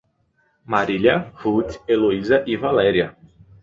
[0.65, 3.15] Marília, Ruth, Heloísa e Valéria